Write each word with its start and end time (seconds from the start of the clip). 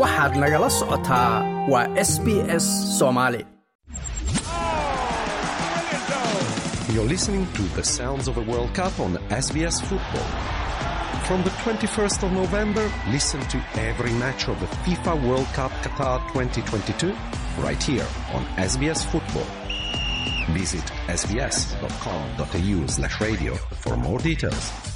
waxaad 0.00 0.32
nagala 0.42 0.70
socotaa 0.78 1.32
waa 1.72 1.86
s 2.10 2.12
b 2.24 2.28
s 2.62 2.66
soomaali 2.98 3.42
You're 6.94 7.08
listening 7.14 7.44
to 7.58 7.62
the 7.78 7.82
sounds 7.82 8.28
of 8.28 8.34
the 8.38 8.44
World 8.50 8.72
Cup 8.78 8.94
on 9.00 9.12
SBS 9.44 9.76
Football. 9.88 10.26
From 11.28 11.40
the 11.46 11.50
21st 11.64 12.18
of 12.26 12.30
November, 12.42 12.84
listen 13.10 13.40
to 13.54 13.58
every 13.88 14.12
match 14.24 14.42
of 14.52 14.56
the 14.60 14.68
FIFA 14.84 15.14
World 15.26 15.48
Cup 15.58 15.72
Qatar 15.84 16.18
2022 16.32 17.12
right 17.66 17.82
here 17.82 18.06
on 18.36 18.42
SBS 18.72 19.00
Football. 19.12 19.48
Visit 20.60 20.86
sbs.com.au 21.20 22.86
slash 22.86 23.20
radio 23.20 23.54
for 23.82 23.96
more 23.96 24.20
details. 24.20 24.93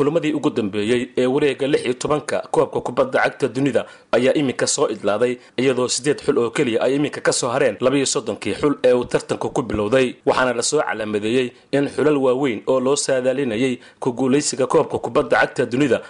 Kulamadii 0.00 0.32
ugu 0.32 0.50
dambeeyey 0.50 1.02
ee 1.18 1.26
wareega 1.26 1.66
lix 1.68 1.84
iyo 1.84 1.94
tobanka 1.94 2.38
koobka 2.50 2.80
kubadda 2.80 3.20
cagta 3.22 3.48
dunida 3.48 3.84
ayaa 4.16 4.32
iminka 4.40 4.66
soo 4.66 4.88
idlaaday 4.88 5.36
iyadoo 5.60 5.88
siddeed 5.88 6.18
xul 6.24 6.38
oo 6.38 6.50
keliya 6.50 6.80
ay 6.82 6.94
iminka 6.96 7.20
ka 7.20 7.32
soo 7.32 7.48
hareen 7.52 7.76
labaiyo 7.84 8.06
soddonkii 8.06 8.54
xul 8.60 8.74
ee 8.84 8.92
uu 8.96 9.04
tartanku 9.04 9.50
ku 9.52 9.62
bilowday. 9.62 10.14
Waxaana 10.26 10.52
la 10.56 10.62
soo 10.62 10.80
calaamadeeyey 10.80 11.52
in 11.76 11.88
xulal 11.94 12.16
waaweyn 12.16 12.62
oo 12.66 12.80
loo 12.80 12.96
saadaalinayay 12.96 13.78
ku 14.00 14.12
guulaysiga 14.12 14.66
koobka 14.66 14.98
kubadda 14.98 15.36
cagta 15.40 15.66
dunida 15.66 16.00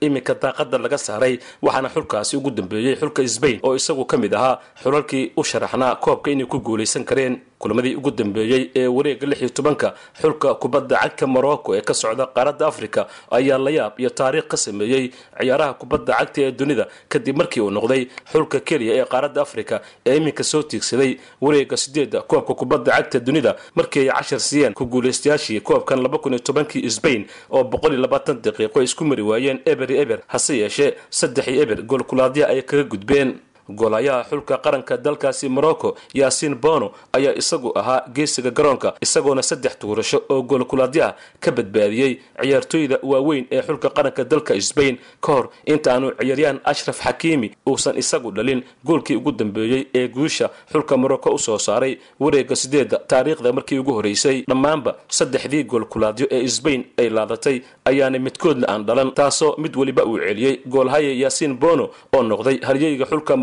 iminka 0.00 0.34
daaqada 0.34 0.78
laga 0.78 0.98
saaray. 0.98 1.38
Waxaana 1.62 1.88
xulkaasi 1.94 2.36
ugu 2.36 2.50
dambeeyey 2.50 2.96
xulka 2.96 3.28
sbain 3.28 3.60
oo 3.62 3.74
isagu 3.76 4.04
ka 4.06 4.16
mid 4.16 4.34
ahaa 4.34 4.58
xulalkii 4.82 5.32
u 5.36 5.44
sharaxnaa 5.44 5.96
koobka 5.96 6.30
inay 6.30 6.46
ku 6.46 6.58
guulaysan 6.60 7.04
kareen 7.04 7.40
kulamadii 7.64 7.94
ugu 7.96 8.10
dambeeyey 8.10 8.62
ee 8.76 8.86
wareega 8.96 9.26
lix 9.26 9.40
iyo 9.40 9.48
tobanka 9.48 9.94
xulka 10.20 10.54
kubadda 10.62 10.96
cagta 11.02 11.26
morocco 11.26 11.72
ee 11.76 11.80
ka 11.80 11.94
socda 11.94 12.26
qaaradda 12.36 12.66
africa 12.66 13.06
ayaa 13.30 13.58
layaab 13.58 13.94
iyo 14.00 14.10
taariikh 14.10 14.48
ka 14.52 14.56
sameeyey 14.56 15.04
ciyaaraha 15.40 15.74
kubadda 15.80 16.12
cagta 16.18 16.40
ee 16.42 16.52
dunida. 16.52 16.84
Kadib 17.08 17.36
markii 17.40 17.60
uu 17.64 17.70
noqday 17.70 18.02
xulka 18.32 18.60
keliya 18.60 18.94
ee 19.00 19.04
qaaradda 19.12 19.40
africa 19.42 19.80
ee 20.06 20.16
iminka 20.16 20.44
soo 20.44 20.62
tiigsaday 20.62 21.16
wareega 21.40 21.76
sideedda 21.76 22.20
koobka 22.22 22.54
kubadda 22.54 22.92
cagta 22.92 23.18
dunida 23.20 23.56
markii 23.74 24.00
ay 24.08 24.12
cashar 24.18 24.40
siiyeen 24.40 24.74
ku 24.74 24.84
guulaystayaashii 24.86 25.60
koobkan 25.60 26.02
laba 26.02 26.18
kun 26.18 26.32
iyo 26.36 26.42
tobankii 26.48 26.90
sbain 26.90 27.24
oo 27.50 27.64
boqol 27.64 27.92
iyo 27.92 28.00
labaatan 28.04 28.42
daqiiqo 28.44 28.82
isku 28.82 29.04
mari 29.04 29.22
waayeen 29.22 29.58
eber 29.64 29.90
iyo 29.92 30.00
eber 30.02 30.18
hase 30.26 30.58
yeeshee 30.58 30.94
saddex 31.10 31.46
iyo 31.48 31.62
eber 31.62 31.82
goolkulaadya 31.82 32.48
ay 32.52 32.62
kaga 32.62 32.84
gudbeen 32.92 33.30
goolayaha 33.68 34.24
xulka 34.30 34.58
qaranka 34.58 34.96
dalkaasi 34.96 35.48
morocco 35.48 35.94
yaasiin 36.14 36.54
bono 36.54 36.92
ayaa 37.12 37.34
isagu 37.36 37.72
ahaa 37.78 38.02
geesiga 38.14 38.50
garoonka 38.50 38.94
isagoona 39.00 39.42
saddex 39.42 39.78
tuurasho 39.78 40.22
oo 40.28 40.42
goolkulaadyaha 40.42 41.14
ka 41.40 41.50
badbaadiyey 41.52 42.18
ciyaartooyda 42.42 42.98
waaweyn 43.02 43.46
ee 43.50 43.62
xulka 43.62 43.88
qaranka 43.90 44.24
dalka 44.24 44.60
sbain 44.60 44.98
ka 45.20 45.32
hor 45.32 45.48
intaanu 45.66 46.12
ciyaaryahan 46.20 46.60
ashraf 46.64 47.00
xakiimi 47.04 47.50
uusan 47.68 47.96
isagu 47.98 48.30
dhalin 48.30 48.62
goolkii 48.84 49.16
ugu 49.16 49.32
dambeeyey 49.32 49.86
ee 49.94 50.08
guusha 50.08 50.50
xulka 50.72 50.96
morocco 50.96 51.30
u 51.34 51.38
soo 51.38 51.58
saaray 51.58 51.98
wareega 52.20 52.56
sideedda 52.56 52.98
taariikhda 52.98 53.52
markii 53.52 53.78
ugu 53.78 53.92
horeysay 53.92 54.42
dhammaanba 54.48 54.94
saddexdii 55.08 55.64
goolkulaadyo 55.64 56.26
ee 56.30 56.48
sbain 56.48 56.84
ay 56.98 57.08
laadatay 57.10 57.60
ayaana 57.84 58.18
midkoodna 58.18 58.68
aan 58.68 58.84
dhalan 58.86 59.10
taasoo 59.14 59.54
mid 59.58 59.76
weliba 59.76 60.04
uu 60.04 60.18
celiyey 60.18 60.60
goolhaye 60.68 61.18
yaasiin 61.18 61.54
bono 61.56 61.90
oo 62.16 62.22
noqday 62.22 62.58
haryeyga 62.62 63.04
xulka 63.06 63.36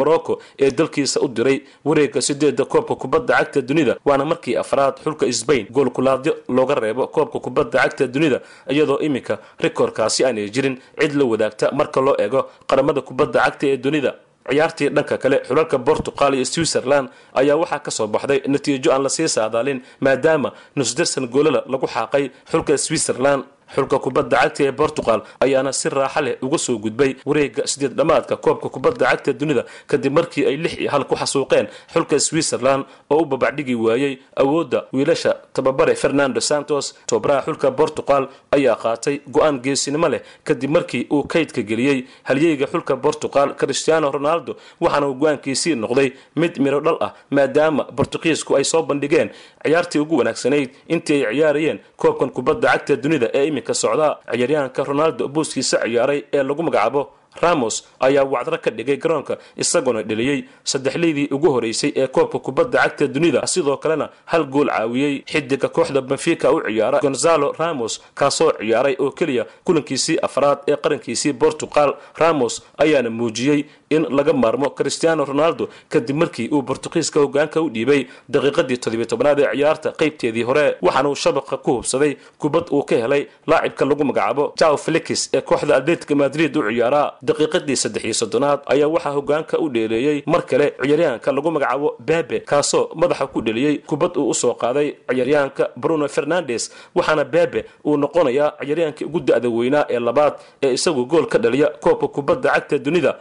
ee 0.60 0.72
dalkiisa 0.72 1.20
u 1.22 1.28
diray 1.28 1.62
wareega 1.86 2.22
sideedda 2.22 2.66
koobka 2.66 2.96
kubadda 2.96 3.34
cagta 3.38 3.62
dunida 3.62 3.96
waana 4.06 4.26
markii 4.26 4.56
afraad 4.64 4.96
xulka 5.04 5.32
sbain 5.34 5.68
goolkulaadyo 5.72 6.34
looga 6.50 6.76
reebo 6.76 7.08
koobka 7.08 7.40
kubadda 7.40 7.80
cagta 7.80 8.08
dunida 8.08 8.42
iyadoo 8.70 9.00
iminka 9.00 9.40
rikoorkaasi 9.60 10.26
aanay 10.26 10.50
jirin 10.50 10.76
cid 11.00 11.14
la 11.16 11.26
wadaagta 11.26 11.72
marka 11.72 12.02
loo 12.02 12.16
eego 12.20 12.42
qaramada 12.68 13.02
kubadda 13.02 13.40
cagta 13.46 13.68
ee 13.68 13.78
dunida. 13.78 14.14
Ciyaartii 14.52 14.90
dhanka 14.90 15.18
kale 15.18 15.38
xulalka 15.48 15.78
bortuqal 15.78 16.34
iyo 16.36 16.46
switzerland 16.46 17.10
ayaa 17.34 17.56
waxaa 17.62 17.80
ka 17.80 17.92
soo 17.92 18.08
baxday 18.08 18.42
natiijo 18.48 18.92
aan 18.92 19.04
la 19.04 19.10
sii 19.10 19.28
saadaalin 19.30 19.80
maadaama 20.00 20.52
nusdersan 20.76 21.28
goolala 21.34 21.62
lagu 21.70 21.88
xaaqay 21.88 22.30
xulka 22.52 22.78
switzerland 22.78 23.44
xulka 23.76 24.00
kubadda 24.00 24.38
cagta 24.42 24.64
ee 24.64 24.72
bortugal 24.72 25.22
ayaana 25.40 25.74
si 25.74 25.90
raaxa 25.90 26.22
leh 26.22 26.36
uga 26.42 26.58
soo 26.58 26.78
gudbay 26.78 27.16
wareega 27.26 27.68
sideed 27.68 27.94
dhammaadka 27.98 28.36
koobka 28.38 28.70
kubadda 28.70 29.06
cagta 29.12 29.34
dunida 29.34 29.66
kadib 29.88 30.14
markii 30.14 30.46
ay 30.46 30.58
lix 30.58 30.74
iyo 30.80 30.90
hal 30.92 31.04
ku 31.08 31.16
xasuuqeen 31.16 31.68
xulka 31.94 32.20
switzerland 32.20 32.86
oo 33.10 33.22
u 33.22 33.26
babacdhigi 33.26 33.76
waayey 33.76 34.18
awoodda 34.36 34.84
wiilasha 34.94 35.34
tababare 35.54 35.96
fernando 35.96 36.40
santos. 36.42 36.96
Tobaraha 37.08 37.42
xulka 37.46 37.72
bortugal 37.72 38.28
ayaa 38.52 38.76
qaatay 38.76 39.22
go'aan 39.28 39.60
geesinimo 39.64 40.08
leh 40.10 40.22
kadib 40.44 40.70
markii 40.70 41.08
uu 41.12 41.24
kaydka 41.24 41.62
geliyey. 41.62 42.06
Halyeyga 42.24 42.68
xulka 42.68 42.96
bortugal 42.96 43.56
cristiano 43.56 44.12
ronaldo 44.12 44.56
waxaana 44.82 45.08
uu 45.08 45.14
go'aankiisii 45.16 45.76
noqday 45.76 46.12
mid 46.36 46.58
miro 46.60 46.80
dhal 46.80 46.98
ah 47.02 47.14
maadaama 47.32 47.84
bortugiisku 47.92 48.56
ay 48.56 48.64
soo 48.64 48.84
bandhigeen 48.84 49.30
ciyaartii 49.64 50.00
ugu 50.02 50.18
wanaagsanayd 50.18 50.70
intii 50.88 51.26
ay 51.26 51.36
ciyaarayeen 51.36 51.80
koobkan 51.98 52.30
kubadda 52.30 52.68
cagta 52.72 52.96
dunida 52.96 53.28
ee 53.34 53.48
iminka 53.62 53.74
socda 53.74 54.18
ciyaaryahanka 54.32 54.84
ronaldo 54.84 55.28
buuskiisa 55.28 55.78
ciyaaray 55.86 56.24
ee 56.34 56.44
lagu 56.44 56.64
magacaabo 56.64 57.10
ramos 57.42 57.84
ayaa 58.00 58.24
wacdaro 58.26 58.58
ka 58.58 58.72
dhigay 58.72 58.98
garoonka 58.98 59.38
isagoona 59.56 60.04
dheliyey 60.04 60.44
saddexleydii 60.64 61.28
ugu 61.32 61.50
horeysay 61.52 61.92
ee 61.96 62.08
koobka 62.08 62.40
kubadda 62.40 62.80
cagta 62.84 63.08
dunida. 63.08 63.48
Sidoo 63.48 63.78
kalena 63.78 64.10
hal 64.26 64.44
gool 64.46 64.68
caawiyey 64.68 65.24
xidiga 65.32 65.70
kooxda 65.70 66.02
benfica 66.02 66.52
u 66.52 66.62
ciyaara 66.68 67.00
gonzalo 67.00 67.52
ramos 67.60 68.02
kaasoo 68.16 68.52
ciyaaray 68.60 68.96
oo 69.00 69.12
keliya 69.12 69.46
kulankiisii 69.64 70.18
afraad 70.22 70.60
ee 70.68 70.76
qarankiisii 70.76 71.34
bortugal 71.34 71.94
ramos 72.18 72.62
ayaana 72.78 73.10
muujiyey 73.10 73.64
in 73.96 74.04
laga 74.18 74.34
maarmo 74.44 74.70
cristiano 74.78 75.26
ronaldo 75.26 75.70
kadib 75.94 76.16
markii 76.22 76.48
uu 76.56 76.62
bortugiiska 76.62 77.20
hogaanka 77.24 77.62
u 77.62 77.70
dhiibay 77.76 78.02
daqiiqadii 78.34 78.78
toddobiy 78.84 79.06
tobnaad 79.12 79.40
ee 79.40 79.50
ciyaarta 79.56 79.90
qaybteedii 80.02 80.44
hore 80.50 80.66
waxaana 80.82 81.10
uu 81.10 81.16
shabaqa 81.24 81.58
ku 81.66 81.72
hubsaday 81.78 82.12
kubad 82.42 82.66
uu 82.72 82.84
ka 82.90 82.96
helay 83.04 83.28
laacibka 83.48 83.86
lagu 83.86 84.04
magacaabo. 84.10 84.54
Jao 84.60 84.78
felix 84.78 85.30
ee 85.34 85.42
kooxda 85.42 85.76
atletica 85.76 86.16
madrid 86.16 86.56
u 86.58 86.62
ciyaara 86.70 87.04
daqiiqadii 87.30 87.76
saddex 87.84 88.04
iyo 88.06 88.14
soddonaad 88.22 88.60
ayaa 88.74 88.88
waxaa 88.96 89.12
hogaanka 89.18 89.60
u 89.60 89.70
dheereeyey 89.70 90.24
mar 90.26 90.42
kale 90.46 90.68
ciyaaryahanka 90.84 91.32
lagu 91.32 91.52
magacaabo 91.52 91.90
bebe 92.00 92.40
kaasoo 92.40 92.90
madaxa 92.96 93.28
ku 93.28 93.42
dheliyey 93.42 93.78
kubad 93.90 94.18
uu 94.18 94.30
u 94.30 94.34
soo 94.34 94.54
qaaday 94.64 94.88
ciyaaryahanka 95.10 95.70
bruno 95.82 96.08
fernandes 96.08 96.72
waxaana 96.96 97.24
bebe 97.36 97.66
uu 97.86 97.98
noqonayaa 97.98 98.50
ciyaaryahankii 98.62 99.06
ugu 99.06 99.20
da-da 99.20 99.50
weynaa 99.50 99.86
ee 99.90 100.00
labaad 100.00 100.34
ee 100.64 100.74
isagu 100.74 101.06
gool 101.06 101.26
ka 101.28 101.38
dhaliya 101.44 101.68
koobka 101.84 102.08
kubadda 102.08 102.50
cagta 102.54 102.78
dunida 102.80 103.12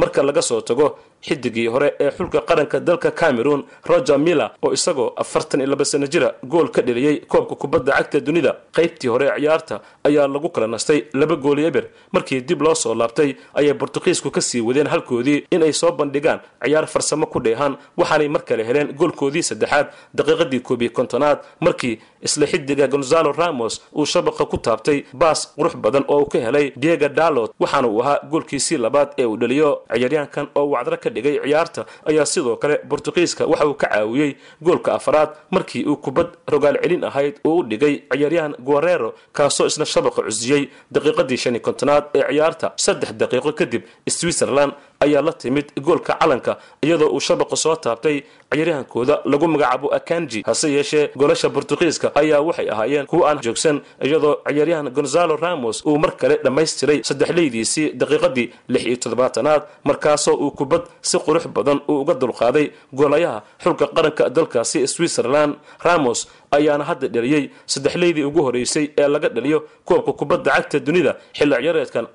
marka 0.00 0.20
laga 0.28 0.42
soo 0.48 0.60
tago 0.68 0.86
xidigii 1.22 1.66
hore 1.66 1.94
ee 2.00 2.10
xulka 2.10 2.40
qaranka 2.40 2.80
dalka 2.80 3.10
cameroon 3.10 3.64
roger 3.86 4.18
miller 4.18 4.50
oo 4.62 4.72
isagoo 4.72 5.12
afartan 5.16 5.60
iyo 5.60 5.70
laba 5.70 5.84
sano 5.84 6.06
jira 6.06 6.34
gool 6.42 6.68
ka 6.70 6.82
dheliyey 6.82 7.20
koobka 7.26 7.54
kubadda 7.54 7.92
cagta 7.92 8.20
dunida. 8.20 8.56
Qaybtii 8.72 9.08
hore 9.08 9.26
ee 9.26 9.40
ciyaarta 9.40 9.80
ayaa 10.04 10.26
lagu 10.28 10.48
kala 10.50 10.66
nastay 10.66 11.04
laba 11.14 11.36
gooli 11.36 11.64
eber 11.64 11.84
markii 12.12 12.40
dib 12.42 12.62
loo 12.62 12.74
soo 12.74 12.94
laabtay 12.94 13.34
ayay 13.54 13.72
bortugiisku 13.74 14.30
ka 14.30 14.40
sii 14.40 14.60
wadeen 14.60 14.86
halkoodii 14.86 15.44
inay 15.50 15.72
soo 15.72 15.92
bandhigaan 15.92 16.40
ciyaar 16.64 16.86
farsamo 16.86 17.26
ku 17.26 17.40
dheehan 17.40 17.76
waxaanay 17.96 18.28
mar 18.28 18.42
kale 18.44 18.64
heleen 18.64 18.92
goolkoodii 18.98 19.42
saddexaad 19.42 19.86
daqiiqadii 20.14 20.60
koobiyo 20.60 20.90
kontonaad. 20.90 21.38
Markii 21.60 21.98
isla 22.22 22.46
xidiga 22.46 22.86
gonzalo 22.88 23.32
ramos 23.32 23.80
uu 23.96 24.06
shabaqa 24.06 24.44
ku 24.46 24.56
taabtay 24.58 25.04
baas 25.12 25.52
qurux 25.56 25.74
badan 25.76 26.04
oo 26.08 26.20
uu 26.22 26.26
ka 26.28 26.38
helay 26.38 26.72
diego 26.76 27.08
dalot 27.08 27.50
waxaana 27.60 27.88
uu 27.88 28.00
ahaa 28.02 28.20
goolkiisii 28.30 28.78
labaad 28.78 29.08
ee 29.18 29.24
uu 29.24 29.36
dhaliyo. 29.36 29.82
Ciyaaryahankan 29.92 30.46
oo 30.54 30.74
ka 31.02 31.07
dhigay 31.10 31.36
ciyaarta 31.44 31.86
ayaa 32.10 32.26
sidoo 32.26 32.56
kale 32.56 32.80
bortugiiska 32.90 33.46
waxa 33.46 33.66
uu 33.66 33.74
ka 33.74 33.86
caawiyey 33.94 34.36
goolka 34.62 34.90
afraad 34.98 35.30
markii 35.50 35.84
uu 35.90 35.96
kubad 35.96 36.28
rogaal 36.52 36.76
celin 36.82 37.04
ahayd 37.04 37.34
uu 37.46 37.58
u 37.58 37.62
dhigay 37.70 37.94
ciyaaryahan 38.12 38.54
guerrero 38.68 39.14
kaasoo 39.32 39.66
isna 39.66 39.84
shabaqa 39.84 40.22
cusiyey 40.28 40.68
daqiiqadii 40.92 41.36
shan 41.42 41.54
iyo 41.54 41.62
kontonaad 41.68 42.04
ee 42.14 42.24
ciyaarta. 42.32 42.72
Saddex 42.76 43.10
daqiiqo 43.22 43.52
kadib 43.60 43.82
switzerland 44.08 44.72
ayaa 45.00 45.22
la 45.22 45.32
timid 45.32 45.66
goolka 45.86 46.12
calanka 46.20 46.58
iyadoo 46.82 47.10
uu 47.16 47.20
shabaqa 47.20 47.56
soo 47.56 47.76
taabtay 47.76 48.22
ciyaaryahankooda 48.52 49.20
lagu 49.24 49.46
magacaabo 49.48 49.88
akanji. 49.94 50.42
Hase 50.46 50.68
yeeshee 50.72 51.10
goolasha 51.16 51.48
bortugiiska 51.48 52.12
ayaa 52.14 52.40
waxay 52.40 52.68
ahaayeen 52.70 53.06
kuwa 53.06 53.30
aan 53.30 53.38
joogsan 53.44 53.80
iyadoo 54.02 54.34
ciyaaryahan 54.48 54.90
gonzalo 54.90 55.36
ramos 55.36 55.84
uu 55.86 55.98
mar 55.98 56.16
kale 56.16 56.36
dhammaystiray 56.44 57.00
saddexleydiisii 57.04 57.92
daqiiqadii 58.00 58.46
lix 58.68 58.82
iyo 58.86 58.96
toddobaatanaad 58.96 59.62
markaasoo 59.84 60.34
uu 60.34 60.50
kubad 60.50 60.82
si 61.02 61.16
qurux 61.18 61.46
badan 61.56 61.80
uu 61.88 62.00
uga 62.02 62.14
dulqaaday 62.14 62.66
goolayaha 62.92 63.42
xulka 63.62 63.86
qaranka 63.96 64.30
dalkaasi 64.30 64.86
switzerland. 64.88 65.54
Ramos 65.84 66.28
ayaana 66.50 66.84
hadda 66.84 67.08
dhaliyey 67.08 67.50
saddexleydii 67.66 68.24
ugu 68.24 68.42
horeysay 68.42 68.90
ee 68.98 69.08
laga 69.08 69.28
dhaliyo 69.28 69.58
koobka 69.84 70.12
kubadda 70.12 70.50
cagta 70.56 70.78
dunida 70.80 71.12
xilli 71.36 71.54
ciyaareedkan 71.62 72.06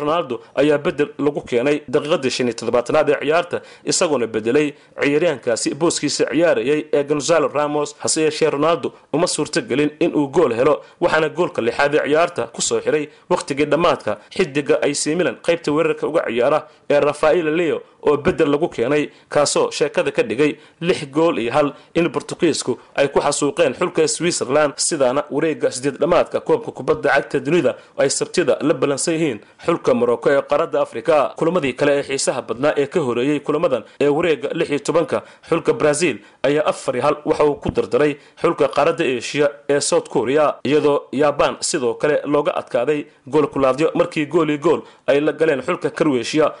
ronaldo 0.00 0.40
ayaa 0.54 0.78
bedel 0.78 1.08
lagu 1.18 1.40
keenay 1.40 1.55
daqiiqadii 1.64 2.30
shan 2.30 2.46
iyo 2.48 2.54
toddobaatanaad 2.60 3.08
ee 3.10 3.18
ciyaarta 3.24 3.60
isagoona 3.84 4.26
bedelay 4.26 4.72
ciyaaryahankaasi. 5.02 5.74
Booskiisa 5.74 6.24
ciyaarayay 6.32 6.80
ee 6.92 7.02
gonzalo 7.04 7.48
ramos 7.48 7.94
hase 7.98 8.20
yeeshee 8.22 8.50
ronaldo 8.50 8.92
uma 9.12 9.26
suurtogelin 9.26 9.90
inuu 10.00 10.26
gool 10.28 10.52
helo 10.54 10.82
waxaana 11.00 11.28
goolka 11.28 11.62
lixaad 11.62 11.94
ee 11.94 12.04
ciyaarta 12.08 12.42
ku 12.54 12.62
soo 12.62 12.80
xiray 12.80 13.08
wakhtigii 13.30 13.66
dhammaadka 13.66 14.18
xidiga 14.36 14.78
ay 14.82 14.94
similan 14.94 15.36
qaybta 15.46 15.72
weerarka 15.72 16.06
uga 16.06 16.22
ciyaara 16.28 16.66
ee 16.90 17.00
rafael 17.00 17.48
leo 17.56 17.80
oo 18.02 18.16
bedel 18.16 18.50
lagu 18.50 18.68
keenay 18.68 19.10
kaasoo 19.28 19.70
sheekada 19.70 20.10
ka 20.12 20.22
dhigay 20.22 20.56
lix 20.80 21.00
gool 21.10 21.38
iyo 21.38 21.52
hal 21.52 21.72
in 21.94 22.08
bortugiisku 22.08 22.78
ay 22.94 23.08
ku 23.08 23.20
xasuuqeen 23.20 23.74
xulka 23.74 24.08
switzerland. 24.08 24.72
Sidaana 24.76 25.24
wareega 25.30 25.70
sideed 25.70 25.96
dhammaadka 25.98 26.40
koobka 26.40 26.70
kubadda 26.72 27.10
cagta 27.10 27.40
dunida 27.40 27.74
ay 27.98 28.10
sabtida 28.10 28.58
la 28.60 28.74
balansan 28.74 29.14
yihiin 29.14 29.40
xulka 29.66 29.94
morocco 29.94 30.30
ee 30.30 30.42
qaaradda 30.50 30.80
afrika 30.86 31.32
kulamadii 31.46 31.72
kale 31.72 31.92
ee 31.98 32.02
xiisaha 32.02 32.42
badnaa 32.42 32.72
ee 32.76 32.86
ka 32.86 33.00
horeeyey 33.00 33.40
kulamadan 33.40 33.82
ee 34.00 34.08
wareega 34.08 34.48
lix 34.54 34.68
iyo 34.70 34.78
tobanka 34.78 35.22
xulka 35.48 35.72
brazil 35.72 36.16
ayaa 36.42 36.66
afar 36.66 36.94
iyo 36.96 37.02
hal 37.04 37.16
waxa 37.24 37.44
uu 37.44 37.54
ku 37.54 37.70
dardaray 37.70 38.16
xulka 38.42 38.68
qaaradda 38.68 39.04
eshiya 39.04 39.50
ee 39.68 39.80
south 39.80 40.08
korea 40.08 40.54
iyadoo 40.64 41.00
yabaan 41.12 41.56
sidoo 41.60 41.94
kale 41.94 42.20
looga 42.24 42.52
adkaaday 42.60 43.04
goolkulaadyo 43.30 43.90
markii 43.94 44.26
gool 44.26 44.48
iyo 44.50 44.58
gool 44.58 44.80
ay 45.06 45.20
la 45.20 45.32
galeen 45.32 45.62
xulka 45.62 45.90
karweshiya 45.90 46.52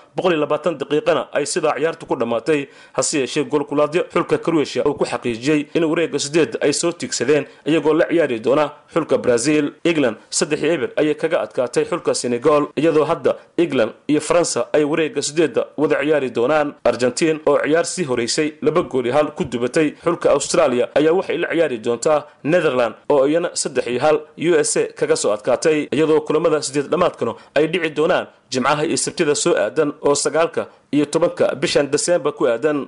daqiiqana 0.78 1.28
ay 1.32 1.46
sidaa 1.46 1.74
ciyaartu 1.78 2.06
ku 2.06 2.16
dhammaatay 2.16 2.66
hase 2.92 3.18
yeeshee 3.18 3.44
goolkulaadyo 3.44 4.04
xulka 4.12 4.38
karweshiya 4.38 4.84
uu 4.86 4.94
ku 4.94 5.04
xaqiijiyey 5.04 5.66
in 5.74 5.84
wareega 5.84 6.18
sideed 6.18 6.56
ay 6.60 6.72
soo 6.72 6.92
tiigsadeen 6.92 7.46
iyagoo 7.66 7.94
la 7.94 8.06
ciyaari 8.08 8.38
doona 8.40 8.70
xulka 8.94 9.18
brazil. 9.18 9.72
England 9.84 10.16
saddex 10.30 10.62
eber 10.62 10.90
ayay 10.96 11.14
kaga 11.14 11.40
adkaatay 11.40 11.84
xulka 11.84 12.14
senegal 12.14 12.66
iyadoo 12.76 13.04
hadda 13.04 13.36
england 13.56 13.92
iyo 14.08 14.20
faransa 14.20 14.68
ay 14.76 14.84
wareega 14.90 15.22
sideedda 15.28 15.62
wada 15.80 15.96
ciyaari 16.02 16.30
doonaan 16.38 16.68
argentiin 16.90 17.36
oo 17.50 17.56
ciyaar 17.64 17.86
sii 17.92 18.04
horeysay 18.10 18.48
laba 18.66 18.82
gool 18.92 19.06
hal 19.16 19.28
ku 19.38 19.42
dubatay. 19.52 19.88
Xulka 20.04 20.28
australia 20.36 20.84
ayaa 20.98 21.12
waxay 21.18 21.38
la 21.42 21.48
ciyaari 21.52 21.78
doontaa 21.86 22.18
netherland 22.52 22.94
oo 23.14 23.22
iyana 23.30 23.48
saddex 23.62 23.86
iyo 23.92 24.00
hal 24.06 24.16
u 24.48 24.50
s 24.70 24.76
a 24.76 24.82
kaga 24.98 25.16
soo 25.22 25.32
adkaatay 25.36 25.78
iyadoo 25.96 26.20
kulamada 26.26 26.58
sideed 26.66 26.86
dhammaadkanu 26.92 27.32
ay 27.58 27.64
dhici 27.72 27.90
doonaan 27.98 28.26
jimcaha 28.52 28.82
iyo 28.90 28.96
sabtida 29.04 29.34
soo 29.34 29.54
aadan 29.64 29.90
oo 30.08 30.14
sagaalka 30.24 30.62
iyo 30.96 31.04
tobanka 31.12 31.44
bishan 31.60 31.86
deseembar 31.92 32.32
ku 32.38 32.44
aadan. 32.52 32.78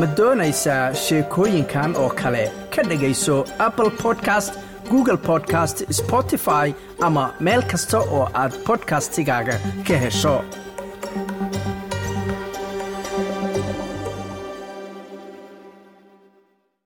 Ma 0.00 0.06
doonaysaa 0.18 0.94
sheekooyinkan 1.04 1.90
oo 2.02 2.10
kale? 2.20 2.44
Ka 2.74 2.82
dhegayso 2.90 3.36
apple 3.66 3.90
podcast 4.02 4.52
google 4.90 5.16
podcast 5.16 5.84
spotify 6.00 6.66
ama 7.08 7.24
meel 7.40 7.62
kasta 7.72 7.98
oo 8.18 8.22
aad 8.42 8.52
bodkastigaaga 8.66 9.54
ka 9.88 9.96
hesho 10.04 10.34